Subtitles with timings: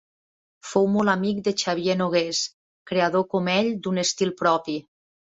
[0.67, 2.39] Fou molt amic de Xavier Nogués,
[2.91, 4.79] creador com ell d'un estil propi.